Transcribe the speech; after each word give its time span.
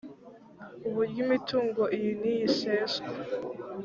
uburyo 0.87 1.19
imitungo 1.25 1.83
iyi 1.97 2.11
n 2.21 2.23
iyi 2.31 2.41
iseswa 2.49 3.07